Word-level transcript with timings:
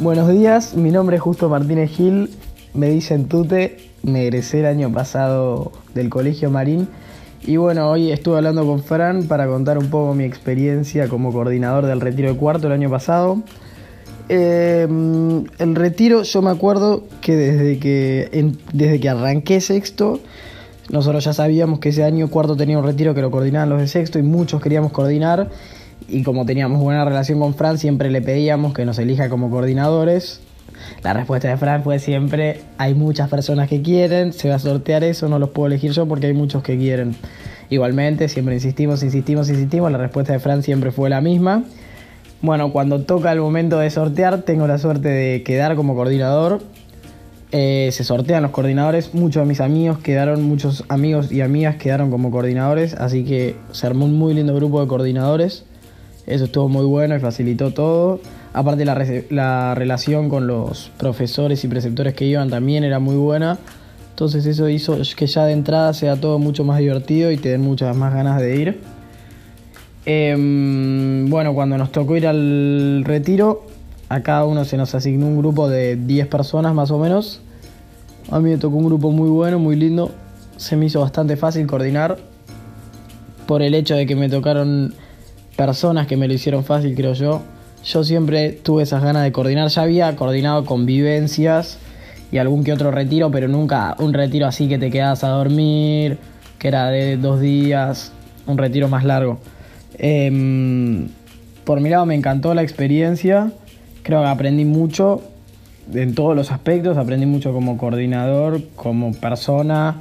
Buenos 0.00 0.30
días, 0.30 0.74
mi 0.76 0.90
nombre 0.90 1.16
es 1.16 1.22
Justo 1.22 1.50
Martínez 1.50 1.90
Gil, 1.90 2.30
me 2.72 2.88
dicen 2.88 3.28
Tute, 3.28 3.76
me 4.02 4.22
egresé 4.22 4.60
el 4.60 4.64
año 4.64 4.90
pasado 4.90 5.72
del 5.92 6.08
Colegio 6.08 6.50
Marín. 6.50 6.88
Y 7.42 7.58
bueno, 7.58 7.90
hoy 7.90 8.10
estuve 8.10 8.38
hablando 8.38 8.64
con 8.64 8.82
Fran 8.82 9.24
para 9.24 9.46
contar 9.46 9.76
un 9.76 9.90
poco 9.90 10.14
mi 10.14 10.24
experiencia 10.24 11.06
como 11.08 11.34
coordinador 11.34 11.84
del 11.84 12.00
retiro 12.00 12.32
de 12.32 12.38
cuarto 12.38 12.68
el 12.68 12.72
año 12.72 12.88
pasado. 12.88 13.42
Em, 14.30 15.44
el 15.58 15.74
retiro, 15.74 16.22
yo 16.22 16.40
me 16.40 16.50
acuerdo 16.50 17.04
que 17.20 17.36
desde 17.36 17.78
que, 17.78 18.54
desde 18.72 19.00
que 19.00 19.08
arranqué 19.10 19.60
sexto, 19.60 20.18
nosotros 20.88 21.22
ya 21.24 21.34
sabíamos 21.34 21.78
que 21.78 21.90
ese 21.90 22.04
año 22.04 22.30
cuarto 22.30 22.56
tenía 22.56 22.78
un 22.78 22.86
retiro 22.86 23.14
que 23.14 23.20
lo 23.20 23.30
coordinaban 23.30 23.68
los 23.68 23.78
de 23.78 23.86
sexto 23.86 24.18
y 24.18 24.22
muchos 24.22 24.62
queríamos 24.62 24.92
coordinar 24.92 25.50
y 26.08 26.22
como 26.22 26.44
teníamos 26.46 26.80
buena 26.80 27.04
relación 27.04 27.40
con 27.40 27.54
Fran, 27.54 27.78
siempre 27.78 28.10
le 28.10 28.22
pedíamos 28.22 28.74
que 28.74 28.84
nos 28.84 28.98
elija 28.98 29.28
como 29.28 29.50
coordinadores. 29.50 30.40
La 31.02 31.12
respuesta 31.12 31.48
de 31.48 31.56
Fran 31.56 31.82
fue 31.82 31.98
siempre, 31.98 32.60
hay 32.78 32.94
muchas 32.94 33.28
personas 33.28 33.68
que 33.68 33.82
quieren, 33.82 34.32
se 34.32 34.48
va 34.48 34.56
a 34.56 34.58
sortear 34.58 35.04
eso, 35.04 35.28
no 35.28 35.38
los 35.38 35.50
puedo 35.50 35.66
elegir 35.68 35.92
yo 35.92 36.06
porque 36.06 36.26
hay 36.26 36.32
muchos 36.32 36.62
que 36.62 36.76
quieren. 36.76 37.14
Igualmente, 37.68 38.28
siempre 38.28 38.54
insistimos, 38.54 39.02
insistimos, 39.02 39.48
insistimos, 39.48 39.92
la 39.92 39.98
respuesta 39.98 40.32
de 40.32 40.40
Fran 40.40 40.62
siempre 40.62 40.90
fue 40.90 41.08
la 41.08 41.20
misma. 41.20 41.64
Bueno, 42.42 42.72
cuando 42.72 43.02
toca 43.02 43.30
el 43.32 43.40
momento 43.40 43.78
de 43.78 43.90
sortear, 43.90 44.42
tengo 44.42 44.66
la 44.66 44.78
suerte 44.78 45.08
de 45.08 45.42
quedar 45.42 45.76
como 45.76 45.94
coordinador. 45.94 46.60
Eh, 47.52 47.90
se 47.92 48.04
sortean 48.04 48.42
los 48.42 48.52
coordinadores, 48.52 49.12
muchos 49.12 49.42
de 49.42 49.48
mis 49.48 49.60
amigos 49.60 49.98
quedaron, 49.98 50.42
muchos 50.42 50.84
amigos 50.88 51.32
y 51.32 51.40
amigas 51.40 51.76
quedaron 51.76 52.10
como 52.10 52.30
coordinadores, 52.30 52.94
así 52.94 53.24
que 53.24 53.56
se 53.72 53.88
armó 53.88 54.04
un 54.04 54.16
muy 54.16 54.34
lindo 54.34 54.54
grupo 54.54 54.80
de 54.80 54.86
coordinadores. 54.86 55.64
Eso 56.26 56.44
estuvo 56.44 56.68
muy 56.68 56.84
bueno 56.84 57.16
y 57.16 57.20
facilitó 57.20 57.72
todo. 57.72 58.20
Aparte 58.52 58.84
la, 58.84 58.96
la 59.30 59.74
relación 59.74 60.28
con 60.28 60.46
los 60.46 60.90
profesores 60.98 61.64
y 61.64 61.68
preceptores 61.68 62.14
que 62.14 62.24
iban 62.24 62.50
también 62.50 62.84
era 62.84 62.98
muy 62.98 63.16
buena. 63.16 63.58
Entonces 64.10 64.44
eso 64.44 64.68
hizo 64.68 64.98
que 65.16 65.26
ya 65.26 65.44
de 65.46 65.52
entrada 65.52 65.94
sea 65.94 66.16
todo 66.16 66.38
mucho 66.38 66.62
más 66.62 66.78
divertido 66.78 67.30
y 67.30 67.36
te 67.36 67.48
den 67.48 67.62
muchas 67.62 67.96
más 67.96 68.12
ganas 68.12 68.40
de 68.40 68.56
ir. 68.56 68.80
Em, 70.04 71.28
bueno, 71.30 71.54
cuando 71.54 71.78
nos 71.78 71.92
tocó 71.92 72.16
ir 72.16 72.26
al 72.26 73.02
retiro, 73.04 73.62
a 74.08 74.22
cada 74.22 74.44
uno 74.44 74.64
se 74.64 74.76
nos 74.76 74.94
asignó 74.94 75.26
un 75.26 75.38
grupo 75.38 75.68
de 75.68 75.96
10 75.96 76.26
personas 76.26 76.74
más 76.74 76.90
o 76.90 76.98
menos. 76.98 77.40
A 78.30 78.40
mí 78.40 78.50
me 78.50 78.58
tocó 78.58 78.76
un 78.76 78.86
grupo 78.86 79.10
muy 79.10 79.30
bueno, 79.30 79.58
muy 79.58 79.76
lindo. 79.76 80.10
Se 80.56 80.76
me 80.76 80.86
hizo 80.86 81.00
bastante 81.00 81.36
fácil 81.36 81.66
coordinar 81.66 82.18
por 83.46 83.62
el 83.62 83.74
hecho 83.74 83.94
de 83.94 84.06
que 84.06 84.16
me 84.16 84.28
tocaron 84.28 84.94
personas 85.60 86.06
que 86.06 86.16
me 86.16 86.26
lo 86.26 86.32
hicieron 86.32 86.64
fácil, 86.64 86.94
creo 86.94 87.12
yo. 87.12 87.42
Yo 87.84 88.02
siempre 88.02 88.50
tuve 88.50 88.82
esas 88.82 89.02
ganas 89.02 89.24
de 89.24 89.30
coordinar. 89.30 89.68
Ya 89.68 89.82
había 89.82 90.16
coordinado 90.16 90.64
convivencias 90.64 91.76
y 92.32 92.38
algún 92.38 92.64
que 92.64 92.72
otro 92.72 92.90
retiro, 92.90 93.30
pero 93.30 93.46
nunca 93.46 93.94
un 93.98 94.14
retiro 94.14 94.46
así 94.46 94.68
que 94.68 94.78
te 94.78 94.90
quedas 94.90 95.22
a 95.22 95.28
dormir, 95.28 96.16
que 96.58 96.68
era 96.68 96.88
de 96.88 97.18
dos 97.18 97.42
días, 97.42 98.10
un 98.46 98.56
retiro 98.56 98.88
más 98.88 99.04
largo. 99.04 99.38
Em, 99.98 101.08
por 101.64 101.82
mi 101.82 101.90
lado 101.90 102.06
me 102.06 102.14
encantó 102.14 102.54
la 102.54 102.62
experiencia. 102.62 103.52
Creo 104.02 104.22
que 104.22 104.28
aprendí 104.28 104.64
mucho 104.64 105.20
en 105.92 106.14
todos 106.14 106.34
los 106.34 106.52
aspectos. 106.52 106.96
Aprendí 106.96 107.26
mucho 107.26 107.52
como 107.52 107.76
coordinador, 107.76 108.62
como 108.76 109.12
persona. 109.12 109.96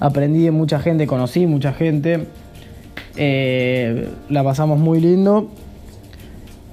Aprendí 0.00 0.44
de 0.44 0.50
mucha 0.50 0.80
gente, 0.80 1.06
conocí 1.06 1.46
mucha 1.46 1.72
gente. 1.72 2.26
Eh, 3.16 4.08
la 4.28 4.44
pasamos 4.44 4.78
muy 4.78 5.00
lindo. 5.00 5.48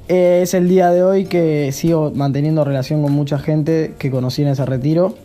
Eh, 0.09 0.41
es 0.44 0.53
el 0.53 0.67
día 0.67 0.91
de 0.91 1.03
hoy 1.03 1.25
que 1.25 1.72
sigo 1.72 2.12
manteniendo 2.13 2.66
relación 2.66 3.01
con 3.01 3.13
mucha 3.13 3.40
gente 3.40 3.95
que 3.97 4.12
conocí 4.12 4.41
en 4.41 4.50
ese 4.50 4.66
retiro. 4.66 5.16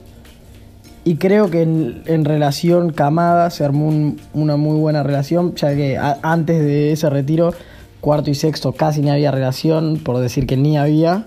Y 1.04 1.16
creo 1.16 1.50
que 1.50 1.62
en, 1.62 2.24
relación 2.24 2.90
camada 2.90 3.50
se 3.50 3.64
armó 3.64 4.14
una 4.34 4.56
muy 4.56 4.78
buena 4.78 5.02
relación, 5.02 5.54
ya 5.54 5.74
que 5.74 5.98
antes 5.98 6.60
de 6.60 6.92
ese 6.92 7.08
retiro, 7.08 7.54
cuarto 8.00 8.30
y 8.30 8.34
sexto 8.34 8.72
casi 8.72 9.00
ni 9.00 9.10
había 9.10 9.30
relación, 9.30 9.98
por 10.04 10.18
decir 10.18 10.46
que 10.46 10.56
ni 10.56 10.76
había. 10.76 11.24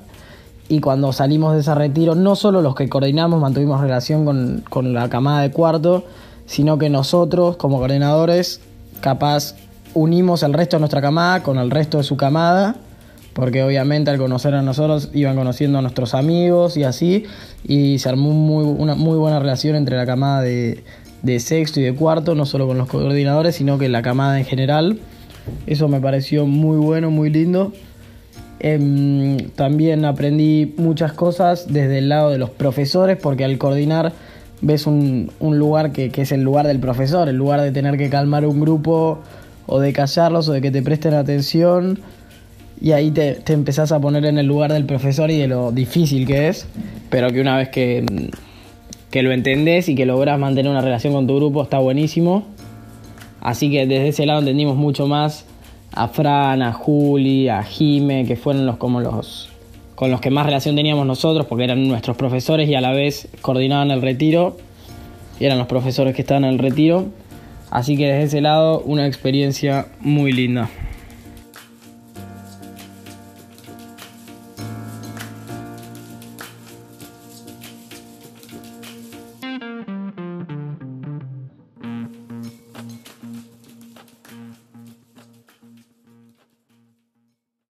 Y 0.69 0.81
cuando 0.81 1.11
salimos 1.13 1.55
de 1.55 1.61
ese 1.61 1.73
retiro, 1.73 2.15
no 2.15 2.35
solo 2.35 2.61
los 2.61 2.75
que 2.75 2.87
coordinamos 2.89 3.41
mantuvimos 3.41 3.81
relación 3.81 4.23
con, 4.23 4.63
con 4.69 4.93
la 4.93 5.09
camada 5.09 5.41
de 5.41 5.51
cuarto, 5.51 6.05
sino 6.45 6.77
que 6.77 6.89
nosotros 6.89 7.57
como 7.57 7.79
coordinadores 7.79 8.61
capaz 9.01 9.55
unimos 9.93 10.43
el 10.43 10.53
resto 10.53 10.77
de 10.77 10.81
nuestra 10.81 11.01
camada 11.01 11.43
con 11.43 11.57
el 11.57 11.71
resto 11.71 11.97
de 11.97 12.03
su 12.03 12.17
camada, 12.17 12.75
porque 13.33 13.63
obviamente 13.63 14.11
al 14.11 14.17
conocer 14.17 14.53
a 14.55 14.61
nosotros 14.61 15.09
iban 15.13 15.35
conociendo 15.35 15.79
a 15.79 15.81
nuestros 15.81 16.13
amigos 16.13 16.77
y 16.77 16.83
así, 16.83 17.25
y 17.63 17.99
se 17.99 18.09
armó 18.09 18.29
una 18.29 18.95
muy 18.95 19.17
buena 19.17 19.39
relación 19.39 19.75
entre 19.75 19.95
la 19.97 20.05
camada 20.05 20.41
de, 20.41 20.83
sexto 21.39 21.79
y 21.79 21.83
de 21.83 21.93
cuarto, 21.93 22.35
no 22.35 22.45
solo 22.45 22.67
con 22.67 22.77
los 22.77 22.87
coordinadores, 22.87 23.55
sino 23.55 23.77
que 23.77 23.89
la 23.89 24.01
camada 24.01 24.37
en 24.37 24.45
general. 24.45 24.99
Eso 25.65 25.87
me 25.87 25.99
pareció 25.99 26.45
muy 26.45 26.77
bueno, 26.77 27.09
muy 27.09 27.29
lindo. 27.29 27.73
Em, 28.59 29.49
también 29.55 30.05
aprendí 30.05 30.75
muchas 30.77 31.13
cosas 31.13 31.65
desde 31.67 31.97
el 31.97 32.09
lado 32.09 32.29
de 32.29 32.37
los 32.37 32.49
profesores, 32.51 33.17
porque 33.17 33.43
al 33.43 33.57
coordinar 33.57 34.13
ves 34.61 34.85
un, 34.85 35.31
lugar 35.39 35.91
que, 35.91 36.11
que, 36.11 36.21
es 36.21 36.31
el 36.31 36.43
lugar 36.43 36.67
del 36.67 36.79
profesor, 36.79 37.27
el 37.27 37.37
lugar 37.37 37.61
de 37.61 37.71
tener 37.71 37.97
que 37.97 38.09
calmar 38.09 38.45
un 38.45 38.59
grupo 38.59 39.19
o 39.67 39.79
de 39.79 39.93
callarlos 39.93 40.49
o 40.49 40.53
de 40.53 40.61
que 40.61 40.71
te 40.71 40.81
presten 40.81 41.13
atención 41.13 41.99
y 42.81 42.93
ahí 42.93 43.11
te, 43.11 43.33
te, 43.35 43.53
empezás 43.53 43.91
a 43.91 43.99
poner 43.99 44.25
en 44.25 44.39
el 44.39 44.47
lugar 44.47 44.73
del 44.73 44.85
profesor 44.85 45.29
y 45.29 45.37
de 45.37 45.47
lo 45.47 45.71
difícil 45.71 46.25
que 46.25 46.47
es, 46.47 46.67
pero 47.09 47.31
que 47.31 47.39
una 47.39 47.55
vez 47.57 47.69
que, 47.69 48.03
que 49.11 49.21
lo 49.21 49.31
entendés 49.31 49.87
y 49.87 49.95
que 49.95 50.05
lográs 50.05 50.39
mantener 50.39 50.71
una 50.71 50.81
relación 50.81 51.13
con 51.13 51.27
tu 51.27 51.35
grupo 51.35 51.61
está 51.61 51.77
buenísimo. 51.77 52.45
Así 53.39 53.69
que 53.69 53.85
desde 53.85 54.07
ese 54.07 54.25
lado 54.25 54.39
entendimos 54.39 54.77
mucho 54.77 55.07
más 55.07 55.45
a 55.93 56.07
Fran, 56.07 56.61
a 56.61 56.73
Juli, 56.73 57.49
a 57.49 57.63
Jime, 57.63 58.25
que 58.25 58.35
fueron 58.35 58.65
los 58.65 58.77
como 58.77 59.01
los 59.01 59.49
con 59.95 60.09
los 60.09 60.19
que 60.19 60.31
más 60.31 60.47
relación 60.47 60.75
teníamos 60.75 61.05
nosotros, 61.05 61.45
porque 61.45 61.65
eran 61.65 61.87
nuestros 61.87 62.17
profesores 62.17 62.67
y 62.67 62.73
a 62.73 62.81
la 62.81 62.91
vez 62.91 63.27
coordinaban 63.41 63.91
el 63.91 64.01
retiro, 64.01 64.57
y 65.39 65.45
eran 65.45 65.59
los 65.59 65.67
profesores 65.67 66.15
que 66.15 66.23
estaban 66.23 66.43
en 66.43 66.51
el 66.51 66.57
retiro. 66.57 67.05
Así 67.71 67.95
que 67.95 68.05
desde 68.05 68.23
ese 68.23 68.41
lado 68.41 68.81
una 68.81 69.07
experiencia 69.07 69.87
muy 70.01 70.33
linda. 70.33 70.69